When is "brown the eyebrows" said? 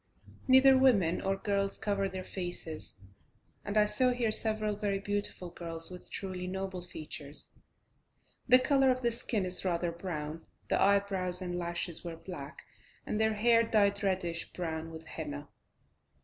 9.91-11.39